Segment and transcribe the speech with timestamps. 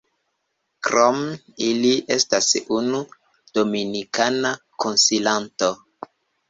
[0.87, 1.19] Krom
[1.67, 3.03] ili, estas unu
[3.59, 5.73] dominikana konsilanto.